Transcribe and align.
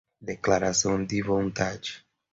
declaração 0.19 1.05
de 1.05 1.21
vontade 1.21 2.03